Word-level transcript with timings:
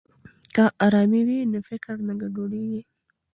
که 0.53 0.63
ارامي 0.85 1.21
وي 1.27 1.39
نو 1.51 1.59
فکر 1.69 1.95
نه 2.07 2.13
ګډوډیږي. 2.21 2.81